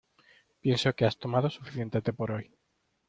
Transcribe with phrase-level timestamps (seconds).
[0.63, 2.45] Pienso que has tomado suficiente té por hoy.